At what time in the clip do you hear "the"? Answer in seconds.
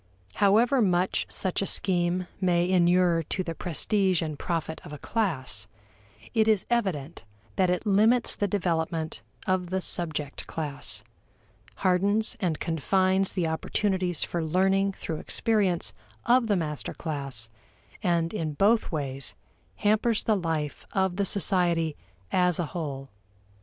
3.43-3.53, 8.35-8.47, 9.69-9.79, 13.33-13.47, 16.47-16.55, 20.23-20.35, 21.17-21.25